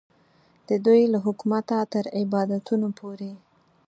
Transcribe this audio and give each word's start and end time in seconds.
د 0.69 0.69
دوی 0.85 1.01
له 1.13 1.19
حکومته 1.25 1.77
تر 1.93 2.05
عبادتونو 2.19 2.87
پورې. 2.99 3.31